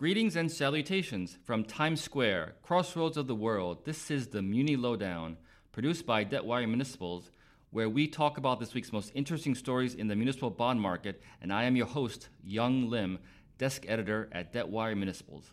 Greetings 0.00 0.34
and 0.34 0.50
salutations 0.50 1.36
from 1.44 1.62
Times 1.62 2.00
Square, 2.00 2.54
crossroads 2.62 3.18
of 3.18 3.26
the 3.26 3.34
world. 3.34 3.84
This 3.84 4.10
is 4.10 4.28
the 4.28 4.40
Muni 4.40 4.74
Lowdown, 4.74 5.36
produced 5.72 6.06
by 6.06 6.24
Debtwire 6.24 6.66
Municipals, 6.66 7.30
where 7.68 7.86
we 7.86 8.06
talk 8.06 8.38
about 8.38 8.60
this 8.60 8.72
week's 8.72 8.94
most 8.94 9.12
interesting 9.14 9.54
stories 9.54 9.94
in 9.94 10.08
the 10.08 10.16
municipal 10.16 10.48
bond 10.48 10.80
market. 10.80 11.20
And 11.42 11.52
I 11.52 11.64
am 11.64 11.76
your 11.76 11.84
host, 11.84 12.30
Yong 12.42 12.88
Lim, 12.88 13.18
desk 13.58 13.84
editor 13.86 14.30
at 14.32 14.54
Debtwire 14.54 14.96
Municipals. 14.96 15.52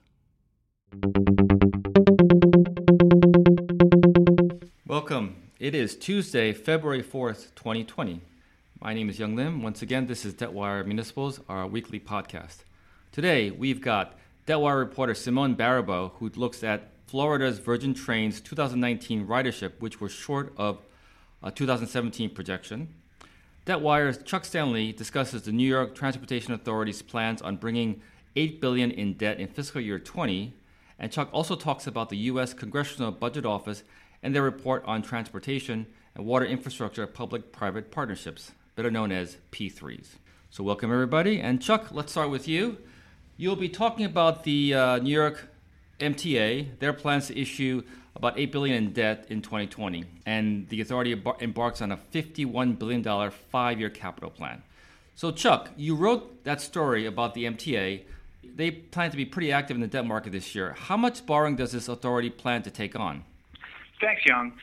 Welcome. 4.87 5.35
It 5.59 5.75
is 5.75 5.97
Tuesday, 5.97 6.53
February 6.53 7.03
4th, 7.03 7.53
2020. 7.55 8.21
My 8.79 8.93
name 8.93 9.09
is 9.09 9.19
Yong 9.19 9.35
Lim. 9.35 9.61
Once 9.61 9.81
again, 9.81 10.07
this 10.07 10.23
is 10.23 10.33
Debtwire 10.33 10.85
Municipals, 10.85 11.41
our 11.49 11.67
weekly 11.67 11.99
podcast. 11.99 12.59
Today, 13.11 13.51
we've 13.51 13.81
got 13.81 14.16
Debtwire 14.47 14.79
reporter 14.79 15.13
Simone 15.13 15.57
Baribeau, 15.57 16.13
who 16.19 16.29
looks 16.29 16.63
at 16.63 16.89
Florida's 17.05 17.59
Virgin 17.59 17.93
Trains 17.93 18.39
2019 18.39 19.27
ridership, 19.27 19.73
which 19.79 19.99
was 19.99 20.13
short 20.13 20.53
of 20.55 20.79
a 21.43 21.51
2017 21.51 22.29
projection. 22.29 22.87
Debtwire's 23.65 24.23
Chuck 24.23 24.45
Stanley 24.45 24.93
discusses 24.93 25.41
the 25.41 25.51
New 25.51 25.67
York 25.67 25.95
Transportation 25.95 26.53
Authority's 26.53 27.01
plans 27.01 27.41
on 27.41 27.57
bringing 27.57 28.01
8 28.37 28.61
billion 28.61 28.89
in 28.89 29.15
debt 29.15 29.37
in 29.37 29.49
fiscal 29.49 29.81
year 29.81 29.99
20, 29.99 30.53
and 30.97 31.11
Chuck 31.11 31.27
also 31.33 31.57
talks 31.57 31.85
about 31.85 32.07
the 32.07 32.17
U.S. 32.17 32.53
Congressional 32.53 33.11
Budget 33.11 33.45
Office 33.45 33.83
and 34.23 34.33
their 34.33 34.43
report 34.43 34.81
on 34.85 35.01
transportation 35.01 35.87
and 36.15 36.25
water 36.25 36.45
infrastructure 36.45 37.05
public-private 37.05 37.91
partnerships, 37.91 38.53
better 38.77 38.91
known 38.91 39.11
as 39.11 39.35
P3s. 39.51 40.07
So 40.49 40.63
welcome 40.63 40.89
everybody, 40.89 41.41
and 41.41 41.61
Chuck, 41.61 41.87
let's 41.91 42.13
start 42.13 42.29
with 42.29 42.47
you. 42.47 42.77
You'll 43.39 43.55
be 43.55 43.69
talking 43.69 44.03
about 44.03 44.43
the 44.45 44.73
uh, 44.73 44.97
New 44.97 45.13
York 45.13 45.47
MTA, 45.99 46.79
their 46.79 46.91
plans 46.91 47.27
to 47.27 47.39
issue 47.39 47.83
about 48.15 48.39
8 48.39 48.51
billion 48.51 48.75
in 48.83 48.93
debt 48.93 49.27
in 49.29 49.43
2020, 49.43 50.05
and 50.25 50.67
the 50.69 50.81
authority 50.81 51.21
embarks 51.39 51.79
on 51.83 51.91
a 51.91 51.97
51 51.97 52.73
billion 52.73 53.03
dollar 53.03 53.31
5-year 53.53 53.91
capital 53.91 54.31
plan. 54.31 54.63
So 55.13 55.31
Chuck, 55.31 55.69
you 55.77 55.93
wrote 55.93 56.45
that 56.45 56.61
story 56.61 57.05
about 57.05 57.35
the 57.35 57.43
MTA. 57.43 58.05
They 58.55 58.71
plan 58.71 59.11
to 59.11 59.17
be 59.17 59.25
pretty 59.25 59.51
active 59.51 59.77
in 59.77 59.81
the 59.81 59.87
debt 59.87 60.07
market 60.07 60.31
this 60.31 60.55
year. 60.55 60.73
How 60.73 60.97
much 60.97 61.23
borrowing 61.23 61.57
does 61.57 61.71
this 61.73 61.87
authority 61.87 62.31
plan 62.31 62.63
to 62.63 62.71
take 62.71 62.99
on? 62.99 63.23
Thanks, 64.01 64.23
Yong. 64.25 64.53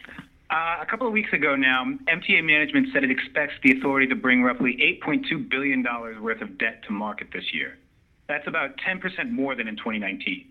Uh, 0.51 0.79
a 0.81 0.87
couple 0.87 1.07
of 1.07 1.13
weeks 1.13 1.33
ago 1.33 1.55
now, 1.55 1.85
MTA 2.09 2.43
management 2.43 2.89
said 2.93 3.05
it 3.05 3.11
expects 3.13 3.55
the 3.63 3.70
authority 3.79 4.09
to 4.09 4.17
bring 4.17 4.43
roughly 4.43 4.77
$8.2 5.05 5.48
billion 5.48 5.85
worth 6.20 6.41
of 6.41 6.59
debt 6.59 6.83
to 6.89 6.93
market 6.93 7.29
this 7.33 7.55
year. 7.55 7.79
That's 8.28 8.47
about 8.47 8.77
10% 8.78 9.30
more 9.30 9.55
than 9.55 9.69
in 9.69 9.77
2019. 9.77 10.47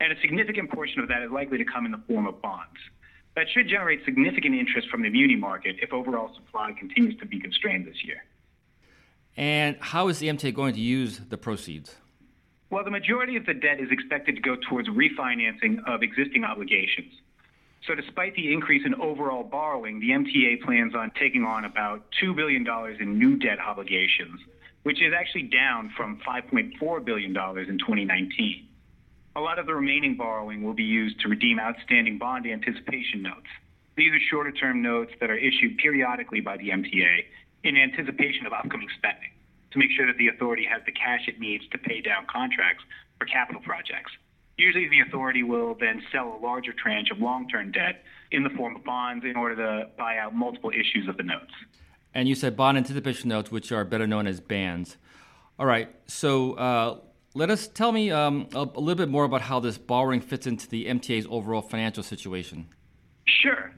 And 0.00 0.12
a 0.12 0.20
significant 0.20 0.70
portion 0.70 1.00
of 1.00 1.08
that 1.08 1.22
is 1.22 1.30
likely 1.30 1.58
to 1.58 1.64
come 1.64 1.86
in 1.86 1.92
the 1.92 2.00
form 2.06 2.26
of 2.26 2.40
bonds. 2.42 2.78
That 3.36 3.46
should 3.52 3.68
generate 3.68 4.04
significant 4.04 4.54
interest 4.54 4.88
from 4.88 5.02
the 5.02 5.10
muni 5.10 5.36
market 5.36 5.76
if 5.82 5.92
overall 5.92 6.32
supply 6.34 6.72
continues 6.78 7.18
to 7.18 7.26
be 7.26 7.40
constrained 7.40 7.86
this 7.86 8.04
year. 8.04 8.24
And 9.36 9.76
how 9.80 10.08
is 10.08 10.18
the 10.20 10.28
MTA 10.28 10.54
going 10.54 10.74
to 10.74 10.80
use 10.80 11.20
the 11.28 11.36
proceeds? 11.36 11.96
Well, 12.70 12.84
the 12.84 12.90
majority 12.90 13.36
of 13.36 13.46
the 13.46 13.54
debt 13.54 13.80
is 13.80 13.90
expected 13.90 14.36
to 14.36 14.40
go 14.40 14.56
towards 14.68 14.88
refinancing 14.88 15.78
of 15.86 16.02
existing 16.02 16.44
obligations. 16.44 17.12
So, 17.86 17.94
despite 17.94 18.34
the 18.34 18.52
increase 18.52 18.82
in 18.86 18.94
overall 18.94 19.42
borrowing, 19.42 20.00
the 20.00 20.10
MTA 20.10 20.62
plans 20.62 20.94
on 20.94 21.10
taking 21.18 21.44
on 21.44 21.64
about 21.64 22.04
$2 22.22 22.34
billion 22.34 22.66
in 23.00 23.18
new 23.18 23.36
debt 23.36 23.58
obligations 23.58 24.40
which 24.84 25.02
is 25.02 25.12
actually 25.12 25.42
down 25.42 25.92
from 25.96 26.20
$5.4 26.26 27.04
billion 27.04 27.30
in 27.30 27.78
2019. 27.78 28.68
A 29.36 29.40
lot 29.40 29.58
of 29.58 29.66
the 29.66 29.74
remaining 29.74 30.16
borrowing 30.16 30.62
will 30.62 30.74
be 30.74 30.84
used 30.84 31.20
to 31.20 31.28
redeem 31.28 31.58
outstanding 31.58 32.18
bond 32.18 32.46
anticipation 32.46 33.22
notes. 33.22 33.48
These 33.96 34.12
are 34.12 34.20
shorter 34.30 34.52
term 34.52 34.82
notes 34.82 35.12
that 35.20 35.30
are 35.30 35.36
issued 35.36 35.78
periodically 35.78 36.40
by 36.40 36.56
the 36.56 36.68
MTA 36.68 37.24
in 37.64 37.76
anticipation 37.76 38.46
of 38.46 38.52
upcoming 38.52 38.88
spending 38.96 39.30
to 39.72 39.78
make 39.78 39.90
sure 39.90 40.06
that 40.06 40.18
the 40.18 40.28
authority 40.28 40.64
has 40.64 40.82
the 40.86 40.92
cash 40.92 41.26
it 41.26 41.40
needs 41.40 41.66
to 41.72 41.78
pay 41.78 42.00
down 42.00 42.26
contracts 42.30 42.84
for 43.18 43.26
capital 43.26 43.60
projects. 43.62 44.12
Usually, 44.56 44.88
the 44.88 45.00
authority 45.00 45.42
will 45.42 45.74
then 45.74 46.02
sell 46.12 46.38
a 46.38 46.38
larger 46.44 46.72
tranche 46.72 47.10
of 47.10 47.18
long 47.18 47.48
term 47.48 47.72
debt 47.72 48.04
in 48.30 48.44
the 48.44 48.50
form 48.50 48.76
of 48.76 48.84
bonds 48.84 49.24
in 49.24 49.36
order 49.36 49.56
to 49.56 49.88
buy 49.96 50.18
out 50.18 50.34
multiple 50.34 50.70
issues 50.70 51.08
of 51.08 51.16
the 51.16 51.24
notes. 51.24 51.52
And 52.14 52.28
you 52.28 52.34
said 52.34 52.56
bond 52.56 52.78
anticipation 52.78 53.28
notes, 53.28 53.50
which 53.50 53.72
are 53.72 53.84
better 53.84 54.06
known 54.06 54.26
as 54.26 54.40
bands. 54.40 54.96
All 55.58 55.66
right. 55.66 55.88
So 56.06 56.52
uh, 56.54 56.98
let 57.34 57.50
us 57.50 57.66
tell 57.66 57.90
me 57.90 58.10
um, 58.10 58.48
a, 58.54 58.60
a, 58.60 58.80
little 58.80 58.94
bit 58.94 59.08
more 59.08 59.24
about 59.24 59.42
how 59.42 59.58
this 59.58 59.76
borrowing 59.76 60.20
fits 60.20 60.46
into 60.46 60.68
the 60.68 60.86
MTA's 60.86 61.26
overall 61.28 61.62
financial 61.62 62.02
situation. 62.02 62.66
Sure. 63.26 63.72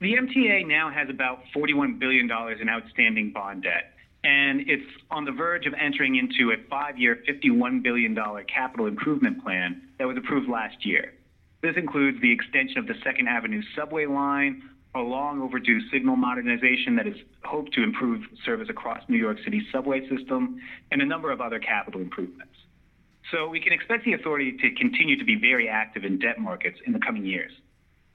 The 0.00 0.14
MTA 0.14 0.66
now 0.66 0.90
has 0.90 1.08
about 1.08 1.42
$41 1.54 1.98
billion 1.98 2.30
in 2.60 2.68
outstanding 2.68 3.32
bond 3.32 3.62
debt, 3.62 3.94
and 4.24 4.62
it's 4.68 4.84
on 5.10 5.24
the 5.24 5.32
verge 5.32 5.64
of 5.66 5.74
entering 5.74 6.16
into 6.16 6.52
a 6.52 6.56
five 6.68 6.98
year, 6.98 7.22
$51 7.28 7.82
billion 7.82 8.16
capital 8.52 8.86
improvement 8.86 9.42
plan 9.44 9.80
that 9.98 10.06
was 10.06 10.16
approved 10.16 10.48
last 10.48 10.84
year. 10.84 11.14
This 11.62 11.76
includes 11.76 12.20
the 12.20 12.32
extension 12.32 12.78
of 12.78 12.88
the 12.88 12.94
Second 13.04 13.28
Avenue 13.28 13.62
subway 13.76 14.06
line, 14.06 14.68
a 14.94 15.00
long 15.00 15.40
overdue 15.40 15.80
signal 15.90 16.16
modernization 16.16 16.96
that 16.96 17.06
is 17.06 17.16
hoped 17.44 17.72
to 17.74 17.82
improve 17.82 18.22
service 18.44 18.68
across 18.68 19.02
New 19.08 19.18
York 19.18 19.38
City's 19.44 19.64
subway 19.72 20.06
system, 20.08 20.60
and 20.90 21.00
a 21.00 21.06
number 21.06 21.30
of 21.30 21.40
other 21.40 21.58
capital 21.58 22.00
improvements. 22.00 22.54
So 23.30 23.48
we 23.48 23.60
can 23.60 23.72
expect 23.72 24.04
the 24.04 24.12
authority 24.12 24.52
to 24.52 24.70
continue 24.72 25.18
to 25.18 25.24
be 25.24 25.36
very 25.36 25.68
active 25.68 26.04
in 26.04 26.18
debt 26.18 26.38
markets 26.38 26.78
in 26.86 26.92
the 26.92 26.98
coming 26.98 27.24
years. 27.24 27.52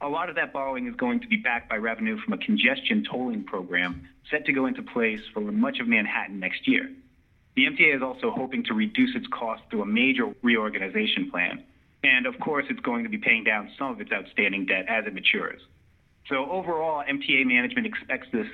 A 0.00 0.08
lot 0.08 0.28
of 0.28 0.36
that 0.36 0.52
borrowing 0.52 0.86
is 0.86 0.94
going 0.94 1.20
to 1.20 1.26
be 1.26 1.36
backed 1.36 1.68
by 1.68 1.76
revenue 1.76 2.18
from 2.20 2.34
a 2.34 2.38
congestion 2.38 3.04
tolling 3.10 3.42
program 3.42 4.08
set 4.30 4.44
to 4.46 4.52
go 4.52 4.66
into 4.66 4.82
place 4.82 5.20
for 5.34 5.40
much 5.40 5.80
of 5.80 5.88
Manhattan 5.88 6.38
next 6.38 6.68
year. 6.68 6.88
The 7.56 7.64
MTA 7.64 7.96
is 7.96 8.02
also 8.02 8.30
hoping 8.30 8.62
to 8.64 8.74
reduce 8.74 9.16
its 9.16 9.26
costs 9.32 9.64
through 9.68 9.82
a 9.82 9.86
major 9.86 10.32
reorganization 10.42 11.28
plan. 11.32 11.64
And 12.04 12.26
of 12.26 12.38
course, 12.38 12.66
it's 12.70 12.78
going 12.78 13.02
to 13.02 13.10
be 13.10 13.18
paying 13.18 13.42
down 13.42 13.72
some 13.76 13.90
of 13.90 14.00
its 14.00 14.12
outstanding 14.12 14.66
debt 14.66 14.86
as 14.88 15.06
it 15.06 15.14
matures. 15.14 15.60
So 16.28 16.50
overall, 16.50 17.02
MTA 17.08 17.46
management 17.46 17.86
expects 17.86 18.28
this 18.32 18.46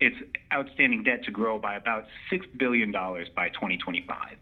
its 0.00 0.16
outstanding 0.52 1.02
debt 1.02 1.22
to 1.24 1.30
grow 1.30 1.58
by 1.58 1.76
about 1.76 2.06
six 2.30 2.46
billion 2.56 2.90
dollars 2.90 3.28
by 3.34 3.50
2025. 3.50 4.36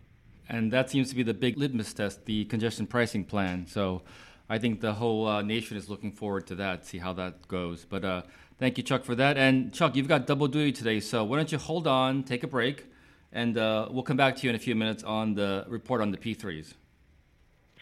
And 0.49 0.73
that 0.73 0.89
seems 0.89 1.11
to 1.11 1.17
be 1.17 1.23
the 1.23 1.35
big 1.35 1.59
litmus 1.59 1.93
test, 1.93 2.25
the 2.25 2.45
congestion 2.47 2.87
pricing 2.87 3.25
plan. 3.25 3.67
So 3.67 4.03
I 4.49 4.59
think 4.59 4.81
the 4.81 4.95
whole 4.95 5.27
uh, 5.27 5.43
nation 5.43 5.77
is 5.77 5.91
looking 5.91 6.13
forward 6.13 6.47
to 6.47 6.55
that, 6.55 6.87
see 6.87 6.99
how 6.99 7.13
that 7.15 7.47
goes. 7.49 7.85
But 7.85 8.05
uh, 8.05 8.23
thank 8.59 8.79
you, 8.79 8.85
Chuck, 8.85 9.05
for 9.05 9.15
that. 9.17 9.37
And 9.37 9.75
Chuck, 9.75 9.95
you've 9.95 10.09
got 10.09 10.27
double 10.27 10.49
duty 10.49 10.73
today, 10.73 11.01
so 11.01 11.25
why 11.25 11.37
don't 11.37 11.53
you 11.53 11.59
hold 11.59 11.87
on, 11.87 12.23
take 12.23 12.45
a 12.45 12.47
break, 12.47 12.87
and 13.33 13.59
uh, 13.59 13.89
we'll 13.91 14.05
come 14.05 14.17
back 14.17 14.37
to 14.37 14.45
you 14.45 14.51
in 14.51 14.57
a 14.57 14.59
few 14.59 14.75
minutes 14.75 15.03
on 15.03 15.35
the 15.35 15.67
report 15.69 16.01
on 16.01 16.13
the 16.13 16.19
P3s. 16.19 16.75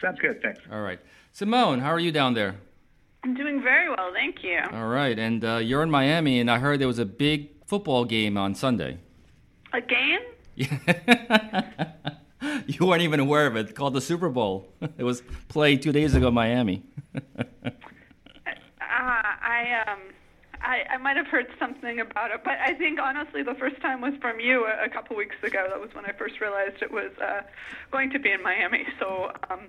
Sounds 0.01 0.19
good. 0.19 0.41
Thanks. 0.41 0.59
All 0.71 0.81
right. 0.81 0.99
Simone, 1.31 1.79
how 1.79 1.91
are 1.91 1.99
you 1.99 2.11
down 2.11 2.33
there? 2.33 2.55
I'm 3.23 3.33
doing 3.35 3.61
very 3.61 3.89
well, 3.89 4.11
thank 4.13 4.43
you. 4.43 4.59
All 4.71 4.87
right, 4.87 5.17
and 5.17 5.43
uh, 5.43 5.57
you're 5.57 5.83
in 5.83 5.91
Miami, 5.91 6.39
and 6.39 6.49
I 6.49 6.59
heard 6.59 6.79
there 6.79 6.87
was 6.87 6.99
a 6.99 7.05
big 7.05 7.49
football 7.65 8.05
game 8.05 8.37
on 8.37 8.55
Sunday. 8.55 8.99
A 9.73 9.81
game? 9.81 10.19
Yeah. 10.55 11.65
you 12.67 12.85
weren't 12.85 13.01
even 13.01 13.19
aware 13.19 13.47
of 13.47 13.55
it. 13.55 13.75
Called 13.75 13.93
the 13.93 14.01
Super 14.01 14.29
Bowl. 14.29 14.67
It 14.97 15.03
was 15.03 15.21
played 15.47 15.81
two 15.81 15.91
days 15.91 16.15
ago 16.15 16.29
in 16.29 16.33
Miami. 16.33 16.83
uh, 17.15 17.21
I 18.81 19.83
um. 19.87 19.99
I, 20.59 20.83
I 20.89 20.97
might 20.97 21.17
have 21.17 21.27
heard 21.27 21.45
something 21.59 21.99
about 21.99 22.31
it, 22.31 22.41
but 22.43 22.57
I 22.59 22.73
think 22.73 22.99
honestly 22.99 23.43
the 23.43 23.53
first 23.53 23.79
time 23.79 24.01
was 24.01 24.13
from 24.19 24.39
you 24.39 24.65
a, 24.65 24.85
a 24.85 24.89
couple 24.89 25.15
weeks 25.15 25.35
ago. 25.43 25.67
That 25.69 25.79
was 25.79 25.91
when 25.93 26.03
I 26.05 26.13
first 26.13 26.41
realized 26.41 26.81
it 26.81 26.91
was 26.91 27.11
uh, 27.21 27.41
going 27.91 28.09
to 28.09 28.19
be 28.19 28.31
in 28.31 28.41
Miami. 28.41 28.85
So 28.99 29.31
um, 29.51 29.67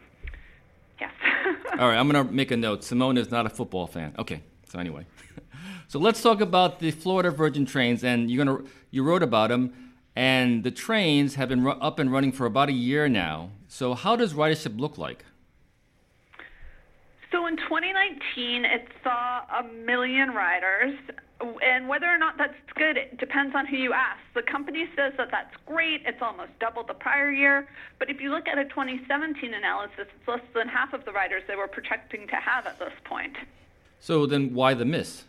Yes. 1.00 1.12
All 1.78 1.88
right, 1.88 1.96
I'm 1.96 2.08
going 2.08 2.26
to 2.26 2.32
make 2.32 2.50
a 2.50 2.56
note. 2.56 2.84
Simone 2.84 3.16
is 3.16 3.30
not 3.30 3.46
a 3.46 3.50
football 3.50 3.86
fan. 3.86 4.14
Okay, 4.18 4.42
so 4.68 4.78
anyway. 4.78 5.06
so 5.88 5.98
let's 5.98 6.22
talk 6.22 6.40
about 6.40 6.80
the 6.80 6.90
Florida 6.90 7.30
Virgin 7.30 7.66
trains. 7.66 8.02
And 8.04 8.30
you're 8.30 8.44
gonna, 8.44 8.64
you 8.90 9.02
wrote 9.02 9.22
about 9.22 9.50
them, 9.50 9.92
and 10.16 10.64
the 10.64 10.70
trains 10.70 11.36
have 11.36 11.48
been 11.48 11.62
ru- 11.64 11.72
up 11.72 11.98
and 11.98 12.12
running 12.12 12.32
for 12.32 12.46
about 12.46 12.68
a 12.68 12.72
year 12.72 13.08
now. 13.08 13.50
So, 13.68 13.94
how 13.94 14.16
does 14.16 14.34
ridership 14.34 14.78
look 14.78 14.98
like? 14.98 15.24
So 17.30 17.46
in 17.46 17.56
2019, 17.58 18.64
it 18.64 18.88
saw 19.04 19.42
a 19.60 19.62
million 19.84 20.30
riders, 20.30 20.94
and 21.40 21.88
whether 21.88 22.06
or 22.06 22.18
not 22.18 22.36
that's 22.36 22.54
good 22.74 22.96
it 22.96 23.18
depends 23.18 23.54
on 23.54 23.66
who 23.66 23.76
you 23.76 23.92
ask. 23.92 24.18
The 24.34 24.42
company 24.42 24.88
says 24.96 25.12
that 25.18 25.30
that's 25.30 25.54
great. 25.66 26.02
It's 26.04 26.20
almost 26.20 26.50
double 26.58 26.82
the 26.82 26.94
prior 26.94 27.30
year. 27.30 27.68
But 27.98 28.10
if 28.10 28.20
you 28.20 28.30
look 28.30 28.48
at 28.48 28.58
a 28.58 28.64
2017 28.64 29.54
analysis, 29.54 29.94
it's 29.98 30.28
less 30.28 30.40
than 30.54 30.68
half 30.68 30.92
of 30.92 31.04
the 31.04 31.12
riders 31.12 31.42
they 31.46 31.56
were 31.56 31.68
projecting 31.68 32.26
to 32.28 32.36
have 32.36 32.66
at 32.66 32.78
this 32.78 32.92
point. 33.04 33.36
So 34.00 34.26
then 34.26 34.54
why 34.54 34.74
the 34.74 34.84
miss? 34.84 35.24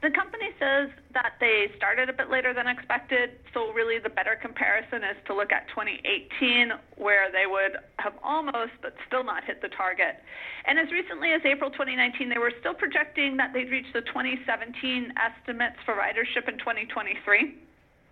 The 0.00 0.10
company 0.10 0.54
says 0.60 0.90
that 1.12 1.34
they 1.40 1.72
started 1.76 2.08
a 2.08 2.12
bit 2.12 2.30
later 2.30 2.54
than 2.54 2.68
expected, 2.68 3.30
so 3.52 3.72
really 3.72 3.98
the 3.98 4.08
better 4.08 4.38
comparison 4.40 5.02
is 5.02 5.16
to 5.26 5.34
look 5.34 5.50
at 5.50 5.66
2018, 5.74 6.70
where 6.94 7.32
they 7.32 7.46
would 7.50 7.82
have 7.98 8.14
almost 8.22 8.78
but 8.80 8.94
still 9.08 9.24
not 9.24 9.42
hit 9.42 9.60
the 9.60 9.68
target. 9.68 10.22
And 10.66 10.78
as 10.78 10.92
recently 10.92 11.32
as 11.32 11.42
April 11.44 11.70
2019, 11.70 12.28
they 12.28 12.38
were 12.38 12.52
still 12.60 12.74
projecting 12.74 13.36
that 13.38 13.52
they'd 13.52 13.70
reach 13.70 13.90
the 13.92 14.02
2017 14.02 15.14
estimates 15.18 15.76
for 15.84 15.94
ridership 15.94 16.46
in 16.46 16.58
2023. 16.58 17.58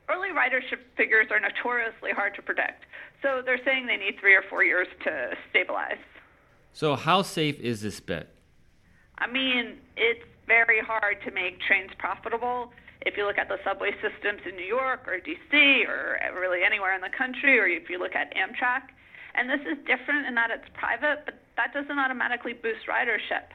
Early 0.09 0.29
ridership 0.35 0.83
figures 0.97 1.29
are 1.31 1.39
notoriously 1.39 2.11
hard 2.11 2.35
to 2.35 2.43
predict, 2.43 2.83
so 3.23 3.43
they're 3.47 3.63
saying 3.65 3.87
they 3.87 3.97
need 3.97 4.19
three 4.19 4.35
or 4.35 4.43
four 4.51 4.65
years 4.65 4.89
to 5.05 5.37
stabilize. 5.51 6.03
So, 6.73 6.97
how 6.97 7.23
safe 7.23 7.61
is 7.61 7.81
this 7.81 8.01
bet? 8.01 8.35
I 9.19 9.27
mean, 9.27 9.79
it's 9.97 10.25
very 10.47 10.81
hard 10.81 11.19
to 11.25 11.31
make 11.31 11.61
trains 11.61 11.91
profitable. 11.99 12.73
If 13.03 13.17
you 13.17 13.27
look 13.27 13.39
at 13.39 13.49
the 13.49 13.59
subway 13.63 13.93
systems 14.03 14.41
in 14.49 14.57
New 14.57 14.67
York 14.67 15.07
or 15.07 15.19
DC 15.21 15.87
or 15.87 16.19
really 16.39 16.65
anywhere 16.65 16.95
in 16.95 17.01
the 17.01 17.13
country, 17.17 17.59
or 17.59 17.67
if 17.67 17.89
you 17.89 17.99
look 17.99 18.15
at 18.15 18.35
Amtrak, 18.35 18.91
and 19.35 19.49
this 19.51 19.61
is 19.61 19.77
different 19.87 20.27
in 20.27 20.35
that 20.35 20.51
it's 20.51 20.69
private, 20.75 21.23
but 21.25 21.35
that 21.57 21.73
doesn't 21.75 21.99
automatically 21.99 22.53
boost 22.53 22.87
ridership. 22.89 23.53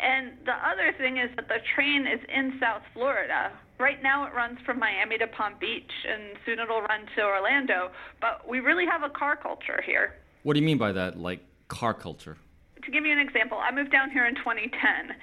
And 0.00 0.32
the 0.46 0.54
other 0.54 0.92
thing 0.96 1.18
is 1.18 1.28
that 1.36 1.48
the 1.48 1.58
train 1.74 2.06
is 2.06 2.20
in 2.28 2.58
South 2.60 2.82
Florida. 2.94 3.52
Right 3.78 4.02
now 4.02 4.26
it 4.26 4.34
runs 4.34 4.58
from 4.64 4.78
Miami 4.78 5.18
to 5.18 5.26
Palm 5.26 5.54
Beach, 5.60 5.92
and 6.08 6.38
soon 6.46 6.58
it'll 6.58 6.82
run 6.82 7.06
to 7.16 7.22
Orlando. 7.22 7.90
But 8.20 8.48
we 8.48 8.60
really 8.60 8.86
have 8.86 9.02
a 9.02 9.10
car 9.10 9.36
culture 9.36 9.82
here. 9.84 10.14
What 10.42 10.54
do 10.54 10.60
you 10.60 10.66
mean 10.66 10.78
by 10.78 10.92
that, 10.92 11.18
like 11.18 11.40
car 11.68 11.94
culture? 11.94 12.36
To 12.84 12.90
give 12.90 13.04
you 13.04 13.12
an 13.12 13.18
example, 13.18 13.58
I 13.58 13.70
moved 13.70 13.92
down 13.92 14.10
here 14.10 14.24
in 14.24 14.34
2010, 14.36 15.14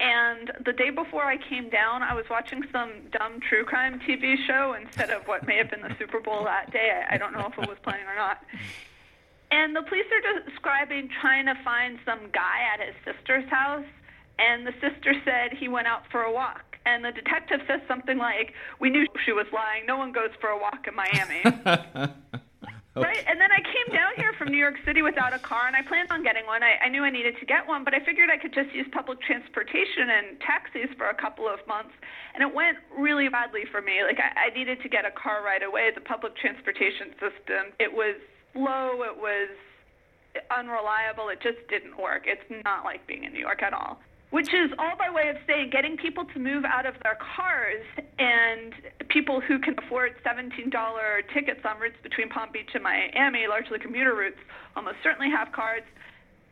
and 0.00 0.50
the 0.64 0.72
day 0.72 0.88
before 0.88 1.24
I 1.24 1.36
came 1.36 1.68
down, 1.68 2.02
I 2.02 2.14
was 2.14 2.24
watching 2.30 2.64
some 2.72 2.90
dumb 3.12 3.38
true 3.46 3.64
crime 3.64 4.00
TV 4.00 4.34
show 4.46 4.74
instead 4.80 5.10
of 5.10 5.28
what 5.28 5.46
may 5.46 5.58
have 5.58 5.70
been 5.70 5.82
the 5.82 5.94
Super 5.98 6.20
Bowl 6.20 6.42
that 6.44 6.72
day. 6.72 7.02
I, 7.08 7.18
don't 7.18 7.34
know 7.34 7.46
if 7.46 7.58
it 7.62 7.68
was 7.68 7.76
playing 7.82 8.06
or 8.06 8.16
not. 8.16 8.38
And 9.50 9.76
the 9.76 9.82
police 9.82 10.06
are 10.10 10.40
describing 10.50 11.10
trying 11.20 11.44
to 11.46 11.54
find 11.62 11.98
some 12.06 12.30
guy 12.32 12.60
at 12.72 12.80
his 12.80 12.94
sister's 13.04 13.48
house, 13.50 13.84
and 14.38 14.66
the 14.66 14.72
sister 14.80 15.12
said 15.24 15.52
he 15.52 15.68
went 15.68 15.86
out 15.86 16.04
for 16.10 16.22
a 16.22 16.32
walk. 16.32 16.78
And 16.86 17.04
the 17.04 17.12
detective 17.12 17.60
says 17.66 17.80
something 17.86 18.16
like, 18.16 18.54
We 18.80 18.88
knew 18.88 19.06
she 19.26 19.32
was 19.32 19.46
lying. 19.52 19.84
No 19.86 19.98
one 19.98 20.12
goes 20.12 20.30
for 20.40 20.48
a 20.48 20.58
walk 20.58 20.86
in 20.88 20.94
Miami. 20.94 22.40
Right, 22.96 23.22
and 23.28 23.40
then 23.40 23.52
I 23.52 23.62
came 23.62 23.94
down 23.94 24.12
here 24.16 24.32
from 24.36 24.48
New 24.48 24.58
York 24.58 24.74
City 24.84 25.00
without 25.00 25.32
a 25.32 25.38
car, 25.38 25.68
and 25.68 25.76
I 25.76 25.82
planned 25.82 26.10
on 26.10 26.24
getting 26.24 26.44
one. 26.46 26.64
I, 26.64 26.74
I 26.82 26.88
knew 26.88 27.04
I 27.04 27.10
needed 27.10 27.38
to 27.38 27.46
get 27.46 27.66
one, 27.66 27.84
but 27.84 27.94
I 27.94 28.00
figured 28.00 28.30
I 28.30 28.36
could 28.36 28.52
just 28.52 28.74
use 28.74 28.86
public 28.90 29.20
transportation 29.22 30.10
and 30.10 30.40
taxis 30.40 30.90
for 30.98 31.08
a 31.08 31.14
couple 31.14 31.46
of 31.46 31.60
months, 31.68 31.94
and 32.34 32.42
it 32.42 32.52
went 32.52 32.78
really 32.98 33.28
badly 33.28 33.62
for 33.70 33.80
me. 33.80 34.02
Like 34.02 34.18
I, 34.18 34.50
I 34.50 34.58
needed 34.58 34.82
to 34.82 34.88
get 34.88 35.04
a 35.04 35.12
car 35.12 35.44
right 35.44 35.62
away. 35.62 35.90
The 35.94 36.00
public 36.00 36.34
transportation 36.36 37.14
system, 37.14 37.70
it 37.78 37.92
was 37.92 38.16
slow, 38.54 39.06
it 39.06 39.16
was 39.16 39.54
unreliable, 40.50 41.28
it 41.28 41.40
just 41.40 41.62
didn't 41.68 41.96
work. 41.96 42.24
It's 42.26 42.42
not 42.64 42.82
like 42.82 43.06
being 43.06 43.22
in 43.22 43.32
New 43.32 43.40
York 43.40 43.62
at 43.62 43.72
all 43.72 44.00
which 44.30 44.48
is 44.54 44.70
all 44.78 44.94
by 44.96 45.10
way 45.10 45.28
of 45.28 45.36
saying 45.46 45.70
getting 45.70 45.96
people 45.96 46.24
to 46.24 46.38
move 46.38 46.64
out 46.64 46.86
of 46.86 46.94
their 47.02 47.18
cars 47.18 47.82
and 48.18 48.74
people 49.08 49.40
who 49.40 49.58
can 49.58 49.74
afford 49.84 50.14
$17 50.24 50.70
tickets 51.34 51.60
on 51.64 51.80
routes 51.80 51.98
between 52.02 52.28
Palm 52.28 52.48
Beach 52.52 52.70
and 52.74 52.82
Miami, 52.82 53.46
largely 53.48 53.78
commuter 53.78 54.14
routes, 54.14 54.38
almost 54.76 54.96
certainly 55.02 55.30
have 55.30 55.50
cars. 55.52 55.82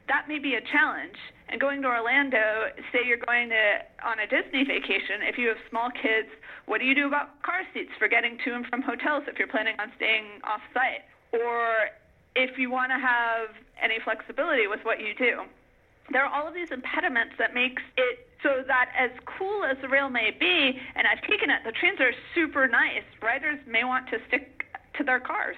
That 0.09 0.27
may 0.27 0.39
be 0.39 0.55
a 0.55 0.63
challenge. 0.73 1.15
And 1.49 1.61
going 1.61 1.81
to 1.83 1.89
Orlando, 1.89 2.75
say 2.93 3.07
you're 3.07 3.23
going 3.25 3.49
to 3.51 3.81
on 4.05 4.19
a 4.19 4.27
Disney 4.27 4.65
vacation, 4.65 5.23
if 5.23 5.39
you 5.39 5.49
have 5.49 5.57
small 5.71 5.89
kids, 5.91 6.29
what 6.67 6.81
do 6.81 6.85
you 6.85 6.95
do 6.95 7.07
about 7.07 7.41
car 7.43 7.63
seats 7.73 7.93
for 7.99 8.09
getting 8.09 8.37
to 8.45 8.55
and 8.55 8.67
from 8.67 8.83
hotels 8.83 9.25
if 9.29 9.39
you're 9.39 9.49
planning 9.49 9.77
on 9.79 9.93
staying 9.97 10.43
off 10.45 10.61
site? 10.75 11.07
Or 11.33 11.95
if 12.35 12.59
you 12.59 12.71
want 12.71 12.91
to 12.91 12.99
have 12.99 13.55
any 13.81 13.97
flexibility 14.03 14.67
with 14.67 14.81
what 14.83 14.99
you 15.01 15.15
do 15.17 15.47
there 16.11 16.25
are 16.25 16.33
all 16.33 16.49
of 16.49 16.55
these 16.55 16.71
impediments 16.71 17.35
that 17.39 17.55
makes 17.55 17.83
it 17.97 18.27
so 18.43 18.63
that 18.67 18.91
as 18.97 19.11
cool 19.27 19.65
as 19.65 19.77
the 19.83 19.89
rail 19.89 20.09
may 20.09 20.31
be, 20.31 20.79
and 20.95 21.07
I've 21.07 21.23
taken 21.23 21.51
it, 21.51 21.63
the 21.65 21.73
trains 21.73 22.01
are 22.01 22.13
super 22.35 22.69
nice. 22.69 23.03
Riders 23.21 23.59
may 23.67 23.85
want 23.85 24.09
to 24.11 24.19
stick 24.29 24.65
to 24.97 25.05
their 25.05 25.21
cars. 25.21 25.57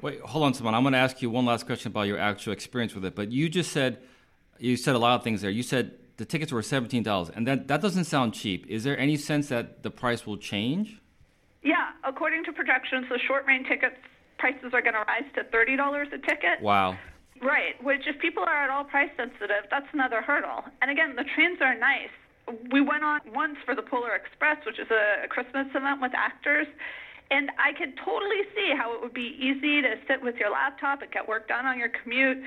Wait, 0.00 0.20
hold 0.20 0.44
on, 0.44 0.54
Simone. 0.54 0.74
I'm 0.74 0.82
going 0.82 0.92
to 0.92 0.98
ask 0.98 1.22
you 1.22 1.30
one 1.30 1.46
last 1.46 1.66
question 1.66 1.90
about 1.90 2.02
your 2.02 2.18
actual 2.18 2.52
experience 2.52 2.94
with 2.94 3.04
it. 3.04 3.14
But 3.14 3.32
you 3.32 3.48
just 3.48 3.72
said 3.72 3.98
you 4.58 4.76
said 4.76 4.94
a 4.94 4.98
lot 4.98 5.16
of 5.16 5.24
things 5.24 5.42
there. 5.42 5.50
You 5.50 5.62
said 5.62 5.92
the 6.16 6.24
tickets 6.24 6.52
were 6.52 6.62
seventeen 6.62 7.02
dollars, 7.02 7.30
and 7.34 7.46
that 7.46 7.68
that 7.68 7.82
doesn't 7.82 8.04
sound 8.04 8.34
cheap. 8.34 8.66
Is 8.68 8.84
there 8.84 8.98
any 8.98 9.16
sense 9.16 9.48
that 9.48 9.82
the 9.82 9.90
price 9.90 10.26
will 10.26 10.36
change? 10.36 11.00
Yeah, 11.62 11.90
according 12.04 12.44
to 12.44 12.52
projections, 12.52 13.06
the 13.08 13.18
short 13.18 13.46
range 13.46 13.68
tickets 13.68 13.96
prices 14.38 14.72
are 14.72 14.82
going 14.82 14.94
to 14.94 15.04
rise 15.06 15.24
to 15.34 15.44
thirty 15.44 15.76
dollars 15.76 16.08
a 16.12 16.18
ticket. 16.18 16.60
Wow. 16.60 16.98
Right, 17.42 17.74
which 17.82 18.06
if 18.06 18.20
people 18.20 18.44
are 18.46 18.62
at 18.62 18.70
all 18.70 18.84
price 18.84 19.10
sensitive, 19.16 19.66
that's 19.68 19.90
another 19.92 20.22
hurdle. 20.22 20.62
And 20.80 20.90
again, 20.90 21.16
the 21.16 21.24
trains 21.34 21.58
are 21.60 21.74
nice. 21.74 22.14
We 22.70 22.80
went 22.80 23.02
on 23.02 23.20
once 23.34 23.56
for 23.66 23.74
the 23.74 23.82
Polar 23.82 24.14
Express, 24.14 24.64
which 24.64 24.78
is 24.78 24.86
a, 24.90 25.26
Christmas 25.26 25.66
event 25.74 26.00
with 26.00 26.12
actors, 26.14 26.66
and 27.30 27.50
I 27.58 27.72
could 27.72 27.96
totally 28.04 28.46
see 28.54 28.72
how 28.76 28.94
it 28.94 29.00
would 29.00 29.14
be 29.14 29.34
easy 29.40 29.82
to 29.82 29.96
sit 30.06 30.22
with 30.22 30.36
your 30.36 30.50
laptop 30.50 31.02
and 31.02 31.10
get 31.10 31.26
work 31.26 31.48
done 31.48 31.66
on 31.66 31.78
your 31.78 31.88
commute 31.88 32.38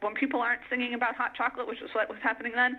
when 0.00 0.14
people 0.14 0.40
aren't 0.40 0.62
singing 0.70 0.94
about 0.94 1.14
hot 1.14 1.34
chocolate, 1.34 1.68
which 1.68 1.82
is 1.82 1.90
what 1.94 2.08
was 2.08 2.18
happening 2.22 2.52
then. 2.54 2.76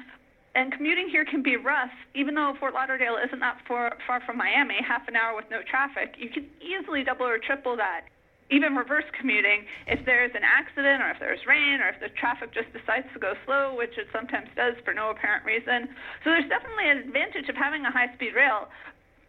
And 0.55 0.71
commuting 0.71 1.07
here 1.09 1.23
can 1.23 1.43
be 1.43 1.55
rough, 1.55 1.93
even 2.13 2.35
though 2.35 2.53
Fort 2.59 2.73
Lauderdale 2.73 3.17
isn't 3.23 3.39
that 3.39 3.57
far, 3.67 3.97
far 4.05 4.19
from 4.25 4.37
Miami, 4.37 4.75
half 4.85 5.07
an 5.07 5.15
hour 5.15 5.35
with 5.35 5.45
no 5.49 5.61
traffic. 5.63 6.15
You 6.17 6.29
can 6.29 6.45
easily 6.59 7.03
double 7.03 7.25
or 7.25 7.37
triple 7.37 7.77
that 7.77 8.05
even 8.49 8.75
reverse 8.75 9.05
commuting, 9.17 9.65
if 9.87 10.05
there's 10.05 10.31
an 10.35 10.43
accident 10.43 11.01
or 11.01 11.09
if 11.11 11.19
there's 11.19 11.39
rain 11.47 11.81
or 11.81 11.89
if 11.89 11.99
the 11.99 12.09
traffic 12.19 12.53
just 12.53 12.71
decides 12.73 13.07
to 13.13 13.19
go 13.19 13.33
slow, 13.45 13.75
which 13.75 13.97
it 13.97 14.07
sometimes 14.11 14.49
does 14.55 14.75
for 14.83 14.93
no 14.93 15.09
apparent 15.09 15.45
reason. 15.45 15.89
So 16.23 16.31
there's 16.31 16.49
definitely 16.49 16.89
an 16.89 16.97
advantage 16.97 17.49
of 17.49 17.55
having 17.55 17.85
a 17.85 17.91
high 17.91 18.13
speed 18.13 18.35
rail. 18.35 18.67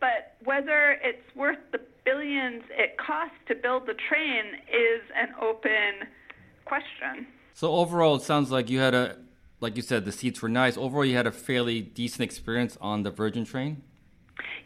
But 0.01 0.37
whether 0.45 0.99
it's 1.03 1.25
worth 1.35 1.59
the 1.73 1.81
billions 2.05 2.63
it 2.71 2.99
costs 2.99 3.37
to 3.49 3.55
build 3.55 3.87
the 3.87 3.95
train 3.95 4.45
is 4.69 5.03
an 5.17 5.29
open 5.41 6.09
question. 6.65 7.27
So 7.55 7.73
overall, 7.73 8.17
it 8.17 8.23
sounds 8.23 8.51
like 8.51 8.69
you 8.69 8.81
had 8.81 8.95
a, 8.95 9.17
like 9.61 9.77
you 9.77 9.83
said, 9.83 10.05
the 10.05 10.13
seats 10.13 10.43
were 10.43 10.49
nice. 10.49 10.77
Overall, 10.77 11.05
you 11.05 11.17
had 11.17 11.27
a 11.27 11.33
fairly 11.33 11.81
decent 11.81 12.23
experience 12.23 12.77
on 12.81 13.03
the 13.03 13.11
Virgin 13.11 13.45
train. 13.45 13.83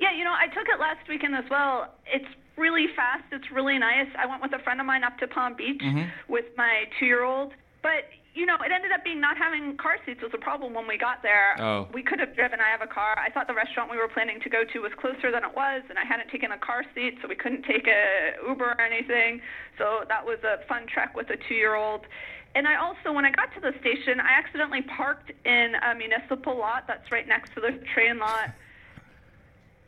Yeah, 0.00 0.12
you 0.12 0.25
know, 0.25 0.33
I 0.33 0.47
took 0.49 0.67
it 0.69 0.81
last 0.81 1.06
weekend 1.09 1.35
as 1.35 1.45
well. 1.50 1.95
It's 2.06 2.27
really 2.58 2.87
fast. 2.94 3.25
It's 3.32 3.50
really 3.50 3.78
nice. 3.78 4.08
I 4.19 4.26
went 4.26 4.43
with 4.43 4.52
a 4.52 4.58
friend 4.58 4.81
of 4.81 4.87
mine 4.87 5.05
up 5.05 5.19
to 5.19 5.26
Palm 5.26 5.55
Beach 5.55 5.81
mm-hmm. 5.81 6.10
with 6.28 6.44
my 6.56 6.84
two-year-old, 6.99 7.52
but 7.82 8.10
you 8.34 8.46
know, 8.46 8.55
it 8.64 8.70
ended 8.70 8.93
up 8.93 9.02
being 9.02 9.20
not 9.20 9.37
having 9.37 9.76
car 9.78 9.97
seats 10.06 10.23
was 10.23 10.30
a 10.33 10.38
problem 10.38 10.73
when 10.73 10.87
we 10.87 10.97
got 10.97 11.23
there. 11.23 11.56
Oh. 11.59 11.88
We 11.92 12.04
could 12.04 12.21
have 12.21 12.37
driven. 12.37 12.61
I 12.61 12.71
have 12.71 12.83
a 12.83 12.87
car. 12.87 13.18
I 13.18 13.30
thought 13.30 13.49
the 13.49 13.54
restaurant 13.54 13.90
we 13.90 13.97
were 13.97 14.06
planning 14.06 14.38
to 14.40 14.49
go 14.49 14.62
to 14.62 14.78
was 14.78 14.92
closer 14.94 15.33
than 15.33 15.42
it 15.42 15.56
was, 15.56 15.83
and 15.90 15.99
I 15.99 16.04
hadn't 16.04 16.30
taken 16.30 16.52
a 16.52 16.59
car 16.59 16.85
seat, 16.94 17.18
so 17.21 17.26
we 17.26 17.35
couldn't 17.35 17.64
take 17.64 17.88
a 17.88 18.35
Uber 18.47 18.78
or 18.78 18.80
anything. 18.80 19.40
So 19.76 20.04
that 20.06 20.25
was 20.25 20.38
a 20.44 20.64
fun 20.68 20.87
trek 20.87 21.16
with 21.16 21.30
a 21.30 21.37
two-year-old. 21.49 22.06
And 22.54 22.68
I 22.68 22.76
also, 22.76 23.12
when 23.12 23.25
I 23.25 23.30
got 23.30 23.52
to 23.54 23.61
the 23.61 23.75
station, 23.80 24.21
I 24.21 24.38
accidentally 24.38 24.83
parked 24.83 25.33
in 25.44 25.75
a 25.75 25.94
municipal 25.94 26.56
lot 26.56 26.87
that's 26.87 27.11
right 27.11 27.26
next 27.26 27.54
to 27.54 27.61
the 27.61 27.80
train 27.92 28.18
lot 28.18 28.54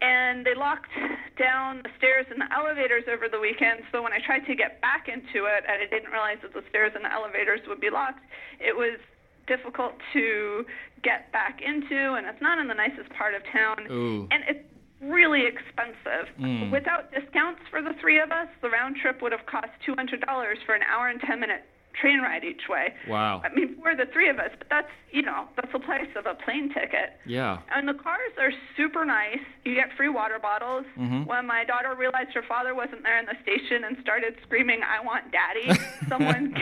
and 0.01 0.45
they 0.45 0.55
locked 0.55 0.93
down 1.39 1.81
the 1.83 1.91
stairs 1.97 2.27
and 2.31 2.41
the 2.41 2.51
elevators 2.53 3.05
over 3.09 3.29
the 3.29 3.39
weekend. 3.39 3.81
So 3.93 4.03
when 4.03 4.13
I 4.13 4.21
tried 4.25 4.47
to 4.47 4.55
get 4.55 4.81
back 4.81 5.09
into 5.09 5.47
it, 5.47 5.65
and 5.69 5.81
I 5.81 5.87
didn't 5.89 6.11
realize 6.11 6.39
that 6.43 6.53
the 6.53 6.65
stairs 6.69 6.93
and 6.95 7.05
the 7.05 7.13
elevators 7.13 7.61
would 7.69 7.81
be 7.81 7.91
locked, 7.91 8.25
it 8.61 8.77
was 8.77 8.99
difficult 9.47 9.95
to 10.13 10.65
get 11.03 11.33
back 11.33 11.61
into, 11.65 12.15
and 12.15 12.27
it's 12.27 12.41
not 12.41 12.59
in 12.59 12.69
the 12.69 12.75
nicest 12.75 13.11
part 13.17 13.35
of 13.35 13.43
town. 13.53 13.91
Ooh. 13.91 14.29
And 14.31 14.45
it's 14.49 14.65
really 15.01 15.47
expensive. 15.47 16.29
Mm. 16.39 16.71
Without 16.71 17.11
discounts 17.11 17.61
for 17.71 17.83
the 17.83 17.97
three 18.01 18.21
of 18.21 18.31
us, 18.31 18.49
the 18.63 18.69
round 18.69 18.97
trip 19.01 19.23
would 19.23 19.33
have 19.33 19.45
cost 19.47 19.73
$200 19.89 20.21
for 20.67 20.75
an 20.75 20.83
hour 20.85 21.09
and 21.09 21.21
10 21.21 21.41
minute 21.41 21.65
train 21.95 22.21
ride 22.21 22.45
each 22.45 22.69
way. 22.69 22.95
Wow. 23.09 23.43
I 23.45 23.53
mean, 23.55 23.77
we're 23.83 23.97
the 23.97 24.07
three 24.13 24.29
of 24.29 24.39
us, 24.39 24.51
but 24.59 24.69
that's, 24.69 24.91
you 25.11 25.23
know, 25.23 25.49
that's 25.57 25.73
the 25.73 25.79
price 25.79 26.09
of 26.17 26.27
a 26.27 26.35
plane 26.35 26.73
ticket. 26.73 27.15
Yeah. 27.27 27.59
And 27.75 27.89
the 27.89 27.95
cars 27.95 28.33
are 28.39 28.53
super 28.77 29.05
nice. 29.05 29.41
You 29.65 29.75
get 29.75 29.93
free 29.97 30.09
water 30.09 30.39
bottles. 30.41 30.85
Mm-hmm. 30.99 31.25
When 31.25 31.47
my 31.47 31.65
daughter 31.65 31.95
realized 31.95 32.33
her 32.35 32.43
father 32.43 32.75
wasn't 32.75 33.03
there 33.03 33.19
in 33.19 33.27
the 33.27 33.37
station 33.43 33.85
and 33.85 33.97
started 34.01 34.37
screaming, 34.43 34.81
I 34.83 35.05
want 35.05 35.33
daddy, 35.33 35.81
someone, 36.09 36.55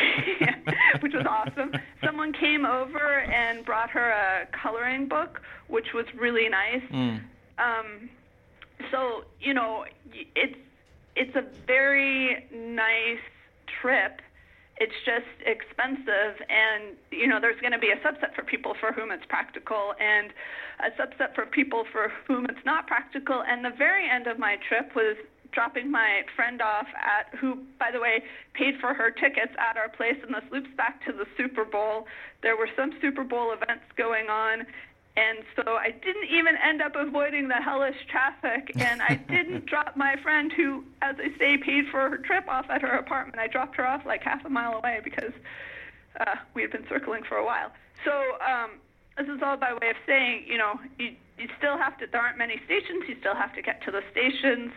which 1.01 1.15
was 1.15 1.27
awesome, 1.27 1.73
someone 2.05 2.33
came 2.33 2.65
over 2.65 3.21
and 3.21 3.65
brought 3.65 3.91
her 3.91 4.11
a 4.11 4.47
coloring 4.57 5.09
book, 5.09 5.41
which 5.69 5.93
was 5.95 6.07
really 6.17 6.49
nice. 6.49 6.83
Mm. 6.91 7.21
Um, 7.59 8.11
so, 8.91 9.25
you 9.41 9.55
know, 9.55 9.85
it's, 10.35 10.57
it's 11.17 11.35
a 11.37 11.45
very 11.67 12.47
nice 12.53 13.19
trip 13.81 14.21
it's 14.81 14.95
just 15.05 15.27
expensive 15.45 16.39
and 16.47 16.95
you 17.11 17.27
know 17.27 17.39
there's 17.41 17.61
going 17.61 17.73
to 17.73 17.79
be 17.79 17.91
a 17.91 17.99
subset 18.07 18.35
for 18.35 18.43
people 18.43 18.75
for 18.79 18.93
whom 18.93 19.11
it's 19.11 19.27
practical 19.29 19.95
and 19.99 20.31
a 20.81 20.91
subset 20.95 21.35
for 21.35 21.47
people 21.47 21.85
for 21.93 22.13
whom 22.27 22.45
it's 22.47 22.65
not 22.65 22.87
practical. 22.87 23.43
And 23.43 23.65
the 23.65 23.75
very 23.77 24.09
end 24.09 24.27
of 24.27 24.39
my 24.39 24.57
trip 24.69 24.95
was 24.95 25.17
dropping 25.51 25.91
my 25.91 26.23
friend 26.37 26.61
off 26.63 26.87
at 26.95 27.37
who 27.39 27.65
by 27.79 27.91
the 27.91 27.99
way 27.99 28.23
paid 28.55 28.75
for 28.81 28.95
her 28.95 29.11
tickets 29.11 29.53
at 29.59 29.77
our 29.77 29.89
place 29.89 30.17
and 30.23 30.35
this 30.35 30.45
loops 30.53 30.71
back 30.77 31.05
to 31.07 31.13
the 31.13 31.25
Super 31.37 31.65
Bowl. 31.65 32.07
There 32.43 32.57
were 32.57 32.69
some 32.77 32.93
Super 33.01 33.25
Bowl 33.25 33.53
events 33.53 33.85
going 33.97 34.29
on 34.29 34.67
and 35.19 35.39
so 35.57 35.75
I 35.75 35.91
didn't 35.91 36.31
even 36.31 36.55
end 36.63 36.81
up 36.81 36.95
avoiding 36.95 37.49
the 37.49 37.57
hellish 37.57 37.97
traffic. 38.09 38.71
And 38.77 39.03
I 39.03 39.17
didn't 39.17 39.67
drop 39.73 39.97
my 39.97 40.15
friend, 40.23 40.53
who, 40.53 40.85
as 41.03 41.17
I 41.19 41.37
say, 41.39 41.57
paid 41.57 41.87
for 41.91 42.09
her 42.09 42.19
trip 42.19 42.47
off 42.47 42.67
at 42.71 42.83
her 42.83 42.93
apartment. 42.93 43.41
I 43.41 43.49
dropped 43.49 43.77
her 43.77 43.87
off 43.87 44.07
like 44.07 44.23
half 44.23 44.45
a 44.45 44.49
mile 44.49 44.75
away 44.75 45.01
because 45.03 45.33
uh, 46.21 46.37
we 46.55 46.63
had 46.63 46.71
been 46.71 46.87
circling 46.89 47.25
for 47.25 47.37
a 47.37 47.45
while. 47.45 47.73
So 48.05 48.13
um, 48.47 48.71
this 49.17 49.27
is 49.27 49.43
all 49.43 49.57
by 49.57 49.73
way 49.73 49.91
of 49.91 49.97
saying, 50.07 50.45
you 50.47 50.57
know, 50.57 50.79
you, 50.99 51.17
you 51.37 51.49
still 51.59 51.77
have 51.77 51.99
to. 51.99 52.07
There 52.07 52.21
aren't 52.21 52.39
many 52.39 52.61
stations. 52.65 53.05
You 53.09 53.17
still 53.19 53.35
have 53.35 53.53
to 53.57 53.63
get 53.63 53.83
to 53.87 53.91
the 53.91 54.03
stations. 54.13 54.71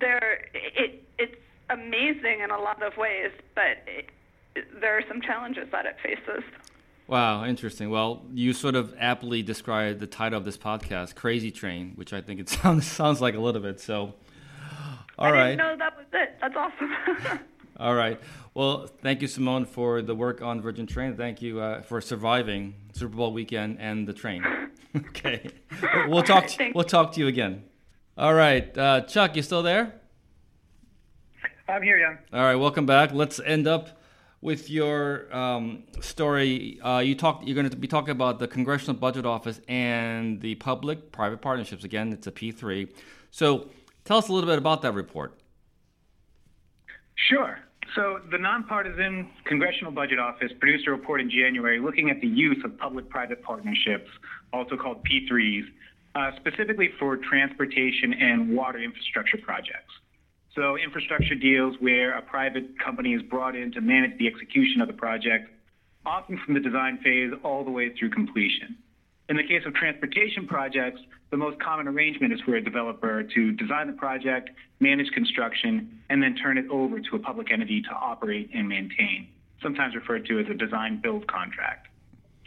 There, 0.00 0.50
it 0.52 1.02
it's 1.18 1.36
amazing 1.70 2.40
in 2.44 2.50
a 2.50 2.58
lot 2.58 2.82
of 2.82 2.98
ways, 2.98 3.30
but 3.54 3.78
it, 3.86 4.10
there 4.80 4.98
are 4.98 5.04
some 5.08 5.22
challenges 5.22 5.68
that 5.72 5.86
it 5.86 5.96
faces. 6.02 6.44
Wow, 7.06 7.44
interesting. 7.44 7.90
Well, 7.90 8.22
you 8.32 8.52
sort 8.52 8.74
of 8.74 8.94
aptly 8.98 9.42
described 9.42 10.00
the 10.00 10.06
title 10.06 10.38
of 10.38 10.44
this 10.44 10.56
podcast, 10.56 11.14
"Crazy 11.14 11.50
Train," 11.50 11.92
which 11.96 12.12
I 12.12 12.20
think 12.20 12.40
it 12.40 12.48
sounds 12.60 12.86
sounds 12.86 13.20
like 13.20 13.34
a 13.34 13.40
little 13.40 13.60
bit. 13.60 13.80
So, 13.80 14.14
all 15.18 15.26
I 15.26 15.30
right. 15.30 15.40
I 15.40 15.50
didn't 15.50 15.58
know 15.58 15.76
that 15.78 15.96
was 15.96 16.06
it. 16.12 16.38
That's 16.40 16.56
awesome. 16.56 17.40
all 17.78 17.94
right. 17.94 18.20
Well, 18.54 18.86
thank 19.02 19.22
you, 19.22 19.28
Simone, 19.28 19.64
for 19.64 20.02
the 20.02 20.14
work 20.14 20.42
on 20.42 20.60
Virgin 20.60 20.86
Train. 20.86 21.16
Thank 21.16 21.42
you 21.42 21.60
uh, 21.60 21.82
for 21.82 22.00
surviving 22.00 22.74
Super 22.92 23.16
Bowl 23.16 23.32
weekend 23.32 23.78
and 23.80 24.06
the 24.06 24.12
train. 24.12 24.44
okay. 24.96 25.50
We'll 26.06 26.22
talk. 26.22 26.46
To, 26.48 26.72
we'll 26.74 26.84
talk 26.84 27.12
to 27.12 27.20
you 27.20 27.26
again. 27.26 27.64
All 28.16 28.34
right, 28.34 28.76
uh, 28.76 29.00
Chuck, 29.02 29.36
you 29.36 29.42
still 29.42 29.62
there? 29.62 29.94
I'm 31.66 31.82
here, 31.82 31.98
Yong. 31.98 32.18
All 32.32 32.42
right, 32.42 32.56
welcome 32.56 32.84
back. 32.84 33.12
Let's 33.12 33.40
end 33.40 33.66
up 33.66 34.01
with 34.42 34.68
your 34.68 35.34
um, 35.34 35.84
story, 36.00 36.78
uh, 36.82 36.98
you 36.98 37.14
talked. 37.14 37.46
You're 37.46 37.54
going 37.54 37.70
to 37.70 37.76
be 37.76 37.88
talking 37.88 38.10
about 38.10 38.40
the 38.40 38.48
Congressional 38.48 38.96
Budget 38.96 39.24
Office 39.24 39.60
and 39.68 40.40
the 40.40 40.56
public-private 40.56 41.40
partnerships. 41.40 41.84
Again, 41.84 42.12
it's 42.12 42.26
a 42.26 42.32
P3. 42.32 42.92
So, 43.30 43.70
tell 44.04 44.18
us 44.18 44.28
a 44.28 44.32
little 44.32 44.50
bit 44.50 44.58
about 44.58 44.82
that 44.82 44.92
report. 44.92 45.38
Sure. 47.14 47.60
So, 47.94 48.20
the 48.30 48.38
nonpartisan 48.38 49.30
Congressional 49.44 49.92
Budget 49.92 50.18
Office 50.18 50.50
produced 50.58 50.88
a 50.88 50.90
report 50.90 51.20
in 51.20 51.30
January 51.30 51.80
looking 51.80 52.10
at 52.10 52.20
the 52.20 52.26
use 52.26 52.58
of 52.64 52.76
public-private 52.78 53.44
partnerships, 53.44 54.10
also 54.52 54.76
called 54.76 55.04
P3s, 55.04 55.64
uh, 56.16 56.32
specifically 56.36 56.90
for 56.98 57.16
transportation 57.16 58.12
and 58.12 58.56
water 58.56 58.80
infrastructure 58.80 59.38
projects. 59.38 59.92
So 60.54 60.76
infrastructure 60.76 61.34
deals 61.34 61.76
where 61.80 62.12
a 62.16 62.22
private 62.22 62.78
company 62.78 63.14
is 63.14 63.22
brought 63.22 63.56
in 63.56 63.72
to 63.72 63.80
manage 63.80 64.18
the 64.18 64.26
execution 64.26 64.82
of 64.82 64.86
the 64.86 64.94
project, 64.94 65.48
often 66.04 66.38
from 66.44 66.54
the 66.54 66.60
design 66.60 66.98
phase 67.02 67.32
all 67.42 67.64
the 67.64 67.70
way 67.70 67.94
through 67.94 68.10
completion. 68.10 68.76
In 69.30 69.36
the 69.36 69.44
case 69.44 69.62
of 69.64 69.72
transportation 69.74 70.46
projects, 70.46 71.00
the 71.30 71.38
most 71.38 71.58
common 71.58 71.88
arrangement 71.88 72.34
is 72.34 72.40
for 72.40 72.56
a 72.56 72.62
developer 72.62 73.22
to 73.22 73.52
design 73.52 73.86
the 73.86 73.94
project, 73.94 74.50
manage 74.78 75.10
construction, 75.12 76.00
and 76.10 76.22
then 76.22 76.34
turn 76.36 76.58
it 76.58 76.68
over 76.70 77.00
to 77.00 77.16
a 77.16 77.18
public 77.18 77.50
entity 77.50 77.80
to 77.82 77.90
operate 77.90 78.50
and 78.52 78.68
maintain, 78.68 79.28
sometimes 79.62 79.94
referred 79.94 80.26
to 80.26 80.38
as 80.38 80.46
a 80.50 80.54
design 80.54 81.00
build 81.02 81.26
contract. 81.28 81.88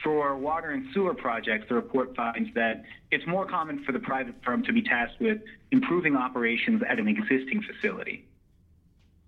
For 0.06 0.38
water 0.38 0.70
and 0.70 0.86
sewer 0.94 1.16
projects, 1.16 1.66
the 1.68 1.74
report 1.74 2.16
finds 2.16 2.54
that 2.54 2.84
it's 3.10 3.26
more 3.26 3.48
common 3.48 3.84
for 3.84 3.92
the 3.92 3.98
private 3.98 4.36
firm 4.46 4.64
to 4.66 4.72
be 4.72 4.84
tasked 4.84 5.20
with 5.20 5.40
improving 5.72 6.16
operations 6.16 6.84
at 6.88 7.00
an 7.00 7.08
existing 7.08 7.64
facility. 7.64 8.24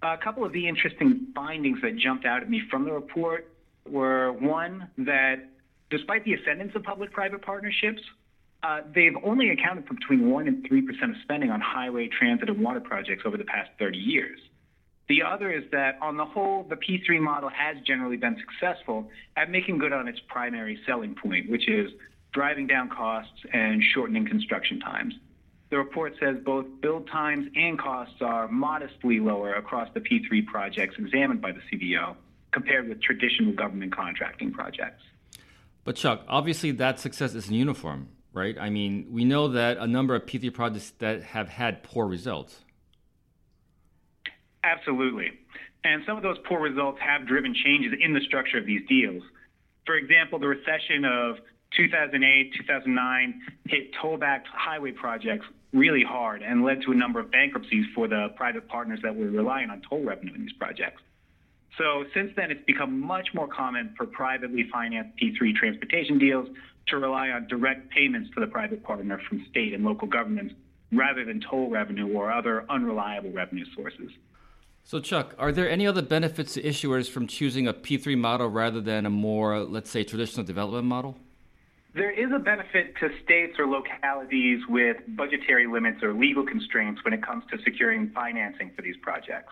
A 0.04 0.18
couple 0.18 0.46
of 0.46 0.54
the 0.54 0.68
interesting 0.68 1.30
findings 1.34 1.82
that 1.82 1.98
jumped 1.98 2.26
out 2.26 2.44
at 2.44 2.50
me 2.52 2.62
from 2.70 2.86
the 2.86 2.92
report 2.92 3.52
were 3.90 4.32
one, 4.34 4.88
that 5.00 5.50
despite 5.90 6.24
the 6.26 6.36
ascendance 6.36 6.74
of 6.76 6.84
public 6.84 7.12
private 7.12 7.42
partnerships, 7.42 8.04
uh, 8.62 8.82
they've 8.94 9.18
only 9.24 9.50
accounted 9.50 9.88
for 9.88 9.96
between 9.96 10.26
1% 10.26 10.48
and 10.48 10.70
3% 10.70 11.10
of 11.10 11.16
spending 11.24 11.50
on 11.50 11.60
highway, 11.60 12.08
transit, 12.08 12.50
and 12.50 12.64
water 12.64 12.82
projects 12.82 13.24
over 13.26 13.36
the 13.36 13.46
past 13.46 13.72
30 13.80 13.98
years. 13.98 14.40
The 15.10 15.24
other 15.24 15.52
is 15.52 15.64
that 15.72 15.98
on 16.02 16.18
the 16.18 16.26
whole, 16.26 16.64
the 16.64 16.76
P3 16.76 17.22
model 17.22 17.50
has 17.50 17.78
generally 17.86 18.18
been 18.18 18.38
successful 18.40 19.10
at 19.38 19.50
making 19.50 19.78
good 19.78 19.94
on 19.94 20.08
its 20.08 20.20
primary 20.28 20.80
selling 20.86 21.16
point, 21.16 21.50
which 21.50 21.70
is 21.70 21.92
driving 22.34 22.68
down 22.68 22.90
costs 22.90 23.46
and 23.54 23.82
shortening 23.82 24.28
construction 24.28 24.80
times. 24.80 25.14
The 25.70 25.78
report 25.78 26.16
says 26.20 26.38
both 26.44 26.66
build 26.82 27.08
times 27.08 27.48
and 27.56 27.80
costs 27.80 28.22
are 28.22 28.48
modestly 28.48 29.20
lower 29.20 29.54
across 29.54 29.90
the 29.94 30.02
P3 30.02 30.46
projects 30.46 30.96
examined 30.98 31.42
by 31.42 31.52
the 31.54 31.62
CBO 31.72 32.16
compared 32.52 32.88
with 32.88 33.02
traditional 33.02 33.54
government 33.54 33.96
contracting 33.96 34.52
projects. 34.52 35.04
But 35.84 35.96
Chuck, 35.96 36.24
obviously 36.28 36.72
that 36.72 37.00
success 37.00 37.34
isn't 37.34 37.54
uniform, 37.54 38.10
right? 38.34 38.58
I 38.60 38.70
mean, 38.70 39.08
we 39.10 39.24
know 39.26 39.50
that 39.50 39.78
a 39.78 39.88
number 39.88 40.16
of 40.16 40.26
P3 40.26 40.54
projects 40.54 40.92
that 41.00 41.24
have 41.24 41.48
had 41.50 41.84
poor 41.84 42.08
results. 42.08 42.60
Absolutely. 44.64 45.32
And 45.84 46.04
some 46.06 46.18
of 46.18 46.24
those 46.24 46.38
poor 46.48 46.60
results 46.60 47.00
have 47.02 47.28
driven 47.28 47.54
changes 47.54 47.94
in 48.02 48.14
the 48.14 48.22
structure 48.22 48.58
of 48.58 48.66
these 48.66 48.82
deals. 48.88 49.24
For 49.86 49.96
example, 49.96 50.40
the 50.40 50.48
recession 50.48 51.06
of 51.06 51.38
2008, 51.76 52.54
2009 52.58 53.42
hit 53.68 53.92
toll-backed 54.02 54.48
highway 54.52 54.92
projects 54.92 55.46
really 55.74 56.04
hard 56.04 56.42
and 56.42 56.64
led 56.64 56.82
to 56.82 56.92
a 56.92 56.96
number 56.96 57.20
of 57.20 57.32
bankruptcies 57.32 57.86
for 57.94 58.08
the 58.08 58.30
private 58.36 58.68
partners 58.68 59.00
that 59.04 59.16
were 59.16 59.30
relying 59.30 59.70
on 59.70 59.82
toll 59.88 60.04
revenue 60.04 60.34
in 60.34 60.42
these 60.42 60.54
projects. 60.54 61.02
So 61.78 62.06
since 62.14 62.32
then, 62.36 62.50
it's 62.52 62.66
become 62.66 63.00
much 63.00 63.30
more 63.34 63.48
common 63.48 63.94
for 63.96 64.06
privately 64.06 64.68
financed 64.72 65.12
P3 65.22 65.56
transportation 65.56 66.18
deals 66.18 66.48
to 66.88 66.98
rely 66.98 67.30
on 67.30 67.48
direct 67.48 67.90
payments 67.92 68.30
to 68.34 68.40
the 68.40 68.48
private 68.48 68.84
partner 68.84 69.20
from 69.28 69.46
state 69.50 69.74
and 69.74 69.84
local 69.84 70.08
governments 70.08 70.56
rather 70.92 71.26
than 71.26 71.42
toll 71.42 71.70
revenue 71.70 72.12
or 72.14 72.32
other 72.32 72.66
unreliable 72.70 73.32
revenue 73.32 73.66
sources. 73.76 74.10
So, 74.88 75.02
Chuck, 75.02 75.36
are 75.38 75.52
there 75.52 75.70
any 75.70 75.86
other 75.86 76.02
benefits 76.02 76.54
to 76.54 76.62
issuers 76.62 77.10
from 77.10 77.28
choosing 77.28 77.68
a 77.68 77.74
P3 77.74 78.18
model 78.18 78.48
rather 78.48 78.80
than 78.80 79.06
a 79.06 79.10
more, 79.10 79.60
let's 79.60 79.90
say, 79.90 80.06
traditional 80.06 80.46
development 80.46 80.86
model? 80.86 81.18
There 81.94 82.10
is 82.10 82.32
a 82.34 82.40
benefit 82.40 82.96
to 83.02 83.10
states 83.22 83.60
or 83.60 83.68
localities 83.68 84.62
with 84.70 84.96
budgetary 85.10 85.68
limits 85.68 86.02
or 86.02 86.14
legal 86.14 86.46
constraints 86.46 87.04
when 87.04 87.14
it 87.14 87.22
comes 87.22 87.44
to 87.52 87.58
securing 87.66 88.12
financing 88.12 88.72
for 88.78 88.82
these 88.82 88.96
projects. 89.02 89.52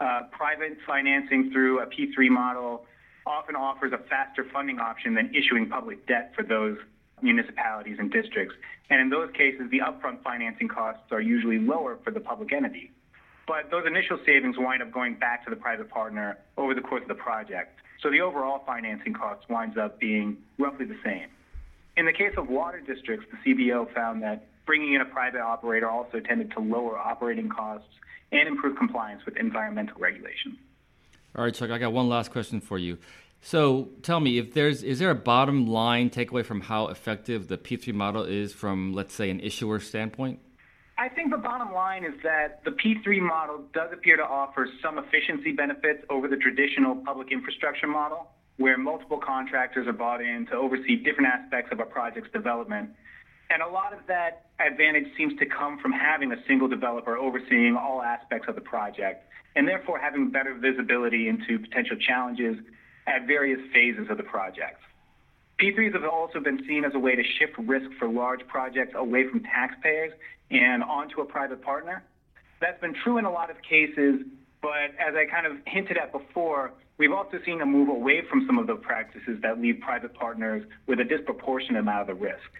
Uh, 0.00 0.22
private 0.32 0.78
financing 0.84 1.52
through 1.52 1.78
a 1.78 1.86
P3 1.86 2.28
model 2.28 2.86
often 3.24 3.54
offers 3.54 3.92
a 3.92 3.98
faster 4.08 4.44
funding 4.52 4.80
option 4.80 5.14
than 5.14 5.32
issuing 5.32 5.68
public 5.68 6.04
debt 6.08 6.32
for 6.34 6.42
those 6.42 6.76
municipalities 7.22 7.98
and 8.00 8.10
districts. 8.10 8.56
And 8.90 9.00
in 9.00 9.10
those 9.10 9.30
cases, 9.30 9.70
the 9.70 9.78
upfront 9.78 10.24
financing 10.24 10.66
costs 10.66 11.12
are 11.12 11.20
usually 11.20 11.60
lower 11.60 11.98
for 12.02 12.10
the 12.10 12.18
public 12.18 12.52
entity. 12.52 12.90
But 13.46 13.70
those 13.70 13.84
initial 13.86 14.18
savings 14.26 14.56
wind 14.58 14.82
up 14.82 14.90
going 14.92 15.14
back 15.14 15.44
to 15.44 15.50
the 15.50 15.56
private 15.56 15.88
partner 15.88 16.38
over 16.56 16.74
the 16.74 16.80
course 16.80 17.02
of 17.02 17.08
the 17.08 17.14
project. 17.14 17.80
So 18.02 18.10
the 18.10 18.20
overall 18.20 18.62
financing 18.66 19.14
cost 19.14 19.48
winds 19.48 19.78
up 19.78 19.98
being 20.00 20.38
roughly 20.58 20.86
the 20.86 20.98
same. 21.04 21.28
In 21.96 22.06
the 22.06 22.12
case 22.12 22.32
of 22.36 22.48
water 22.48 22.80
districts, 22.80 23.26
the 23.30 23.54
CBO 23.54 23.92
found 23.94 24.22
that 24.22 24.46
bringing 24.66 24.94
in 24.94 25.00
a 25.00 25.06
private 25.06 25.40
operator 25.40 25.88
also 25.88 26.20
tended 26.20 26.50
to 26.52 26.60
lower 26.60 26.98
operating 26.98 27.48
costs 27.48 27.88
and 28.32 28.48
improve 28.48 28.76
compliance 28.76 29.24
with 29.24 29.36
environmental 29.36 29.98
regulations. 29.98 30.56
All 31.36 31.44
right, 31.44 31.54
Chuck, 31.54 31.70
I 31.70 31.78
got 31.78 31.92
one 31.92 32.08
last 32.08 32.32
question 32.32 32.60
for 32.60 32.78
you. 32.78 32.98
So 33.40 33.90
tell 34.02 34.20
me, 34.20 34.38
if 34.38 34.54
there's 34.54 34.82
is 34.82 34.98
there 34.98 35.10
a 35.10 35.14
bottom 35.14 35.66
line 35.66 36.10
takeaway 36.10 36.44
from 36.44 36.62
how 36.62 36.88
effective 36.88 37.48
the 37.48 37.56
P3 37.56 37.94
model 37.94 38.24
is 38.24 38.52
from, 38.52 38.92
let's 38.92 39.14
say, 39.14 39.30
an 39.30 39.40
issuer 39.40 39.78
standpoint? 39.78 40.40
I 40.98 41.10
think 41.10 41.30
the 41.30 41.36
bottom 41.36 41.74
line 41.74 42.04
is 42.04 42.14
that 42.22 42.64
the 42.64 42.70
P3 42.70 43.20
model 43.20 43.64
does 43.74 43.90
appear 43.92 44.16
to 44.16 44.22
offer 44.22 44.66
some 44.82 44.96
efficiency 44.98 45.52
benefits 45.52 46.02
over 46.08 46.26
the 46.26 46.38
traditional 46.38 46.96
public 47.04 47.30
infrastructure 47.30 47.86
model, 47.86 48.28
where 48.56 48.78
multiple 48.78 49.18
contractors 49.18 49.86
are 49.86 49.92
bought 49.92 50.22
in 50.22 50.46
to 50.46 50.54
oversee 50.54 50.96
different 50.96 51.28
aspects 51.28 51.70
of 51.70 51.80
a 51.80 51.84
project's 51.84 52.30
development. 52.32 52.88
And 53.50 53.62
a 53.62 53.68
lot 53.68 53.92
of 53.92 53.98
that 54.08 54.46
advantage 54.58 55.04
seems 55.18 55.38
to 55.38 55.44
come 55.44 55.78
from 55.80 55.92
having 55.92 56.32
a 56.32 56.36
single 56.48 56.66
developer 56.66 57.18
overseeing 57.18 57.76
all 57.76 58.00
aspects 58.00 58.48
of 58.48 58.54
the 58.54 58.62
project, 58.62 59.22
and 59.54 59.68
therefore 59.68 59.98
having 59.98 60.30
better 60.30 60.54
visibility 60.54 61.28
into 61.28 61.58
potential 61.58 61.98
challenges 61.98 62.56
at 63.06 63.26
various 63.26 63.60
phases 63.70 64.08
of 64.08 64.16
the 64.16 64.24
project. 64.24 64.80
P3s 65.60 65.94
have 65.94 66.04
also 66.04 66.40
been 66.40 66.64
seen 66.66 66.84
as 66.84 66.92
a 66.94 66.98
way 66.98 67.14
to 67.16 67.22
shift 67.38 67.56
risk 67.58 67.90
for 67.98 68.08
large 68.08 68.46
projects 68.46 68.92
away 68.94 69.28
from 69.28 69.40
taxpayers 69.42 70.12
and 70.50 70.82
onto 70.82 71.20
a 71.20 71.24
private 71.24 71.62
partner. 71.62 72.02
That's 72.60 72.80
been 72.80 72.94
true 72.94 73.18
in 73.18 73.24
a 73.24 73.30
lot 73.30 73.50
of 73.50 73.56
cases 73.62 74.22
But 74.66 74.98
as 74.98 75.14
I 75.14 75.26
kind 75.26 75.46
of 75.46 75.58
hinted 75.64 75.96
at 75.96 76.10
before, 76.10 76.72
we've 76.98 77.12
also 77.12 77.38
seen 77.44 77.60
a 77.60 77.66
move 77.66 77.88
away 77.88 78.22
from 78.28 78.46
some 78.48 78.58
of 78.58 78.66
the 78.66 78.74
practices 78.74 79.38
that 79.42 79.60
leave 79.60 79.78
private 79.80 80.12
partners 80.14 80.64
with 80.88 80.98
a 80.98 81.04
disproportionate 81.04 81.80
amount 81.80 82.00
of 82.02 82.06
the 82.08 82.14
risk. 82.14 82.50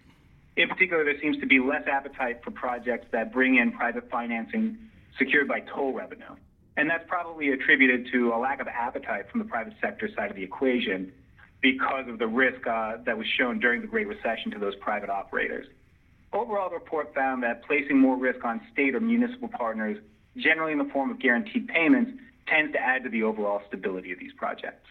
In 0.56 0.68
particular, 0.68 1.04
there 1.04 1.20
seems 1.20 1.36
to 1.40 1.46
be 1.46 1.58
less 1.58 1.82
appetite 1.90 2.44
for 2.44 2.52
projects 2.52 3.08
that 3.10 3.32
bring 3.32 3.56
in 3.56 3.72
private 3.72 4.08
financing 4.08 4.78
secured 5.18 5.48
by 5.48 5.60
toll 5.60 5.92
revenue. 5.92 6.36
And 6.76 6.88
that's 6.88 7.04
probably 7.08 7.50
attributed 7.50 8.08
to 8.12 8.32
a 8.32 8.38
lack 8.38 8.60
of 8.60 8.68
appetite 8.68 9.28
from 9.30 9.40
the 9.40 9.46
private 9.46 9.74
sector 9.80 10.08
side 10.14 10.30
of 10.30 10.36
the 10.36 10.44
equation 10.44 11.12
because 11.72 12.06
of 12.08 12.20
the 12.20 12.26
risk 12.28 12.64
uh, 12.64 12.96
that 13.04 13.18
was 13.18 13.26
shown 13.26 13.58
during 13.58 13.80
the 13.80 13.88
Great 13.88 14.06
Recession 14.06 14.52
to 14.52 14.58
those 14.58 14.76
private 14.76 15.10
operators. 15.10 15.66
Overall, 16.32 16.68
the 16.68 16.76
report 16.76 17.12
found 17.12 17.42
that 17.42 17.64
placing 17.64 17.98
more 17.98 18.16
risk 18.16 18.44
on 18.44 18.60
state 18.72 18.94
or 18.94 19.00
municipal 19.00 19.48
partners, 19.48 19.98
generally 20.36 20.70
in 20.70 20.78
the 20.78 20.84
form 20.92 21.10
of 21.10 21.18
guaranteed 21.18 21.66
payments, 21.66 22.12
tends 22.46 22.72
to 22.72 22.78
add 22.78 23.02
to 23.02 23.10
the 23.10 23.24
overall 23.24 23.62
stability 23.66 24.12
of 24.12 24.20
these 24.20 24.32
projects. 24.36 24.86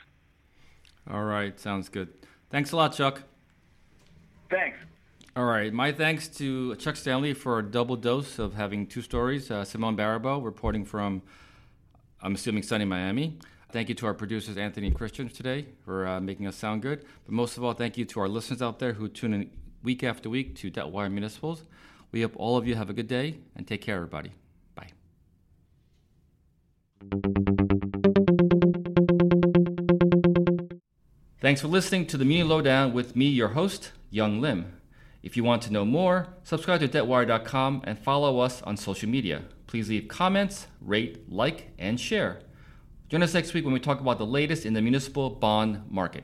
All 1.09 1.23
right, 1.23 1.57
sounds 1.57 1.87
good. 1.87 2.09
Thanks 2.49 2.73
a 2.73 2.75
lot, 2.75 2.93
Chuck. 2.93 3.23
Thanks. 4.49 4.77
All 5.37 5.45
right, 5.45 5.71
my 5.71 5.93
thanks 5.93 6.27
to 6.39 6.75
Chuck 6.75 6.97
Stanley 6.97 7.33
for 7.33 7.59
a 7.59 7.63
double 7.63 7.95
dose 7.95 8.37
of 8.37 8.53
having 8.53 8.85
two 8.85 9.01
stories. 9.01 9.49
Uh, 9.49 9.63
Simone 9.63 9.95
reporting 9.95 10.83
from, 10.83 11.21
I'm 12.21 12.35
assuming, 12.35 12.63
sunny 12.63 12.83
Miami. 12.83 13.37
Thank 13.75 13.89
you 13.89 13.95
to 13.95 14.05
our 14.05 14.13
producers, 14.13 14.55
Anthony 14.55 14.87
and 14.87 14.95
Christian, 14.95 15.27
today 15.27 15.65
for 15.83 16.07
uh, 16.07 16.21
making 16.21 16.47
us 16.47 16.55
sound 16.55 16.81
good. 16.81 17.03
But 17.25 17.33
most 17.33 17.57
of 17.57 17.63
all, 17.65 17.73
thank 17.73 17.97
you 17.97 18.05
to 18.05 18.21
our 18.21 18.29
listeners 18.29 18.61
out 18.61 18.79
there 18.79 18.93
who 18.93 19.09
tune 19.09 19.33
in 19.33 19.49
week 19.83 20.01
after 20.01 20.29
week 20.29 20.55
to 20.59 20.71
Debtwire 20.71 21.11
Municipals. 21.11 21.65
We 22.13 22.21
hope 22.21 22.31
all 22.37 22.55
of 22.55 22.65
you 22.65 22.75
have 22.75 22.89
a 22.89 22.93
good 22.93 23.09
day 23.09 23.35
and 23.53 23.67
take 23.67 23.81
care, 23.81 23.97
everybody. 23.97 24.31
Bye. 24.75 24.91
Thanks 31.41 31.59
for 31.59 31.67
listening 31.67 32.07
to 32.07 32.15
the 32.15 32.23
Muni 32.23 32.43
Lowdown 32.43 32.93
with 32.93 33.17
me, 33.17 33.25
your 33.25 33.49
host, 33.49 33.91
Yong 34.09 34.39
Lim. 34.39 34.71
If 35.21 35.35
you 35.35 35.43
want 35.43 35.61
to 35.63 35.73
know 35.73 35.83
more, 35.83 36.29
subscribe 36.43 36.79
to 36.79 36.87
debtwire.com 36.87 37.81
and 37.83 37.99
follow 37.99 38.39
us 38.39 38.61
on 38.61 38.77
social 38.77 39.09
media. 39.09 39.41
Please 39.67 39.89
leave 39.89 40.07
comments, 40.07 40.67
rate, 40.79 41.29
like, 41.29 41.73
and 41.77 41.99
share. 41.99 42.39
Join 43.07 43.21
us 43.21 43.33
next 43.35 43.53
week 43.53 43.63
when 43.63 43.73
we 43.73 43.79
talk 43.79 43.99
about 43.99 44.17
the 44.17 44.25
latest 44.25 44.65
in 44.65 44.73
the 44.73 44.81
municipal 44.81 45.29
bond 45.29 45.83
market. 45.91 46.23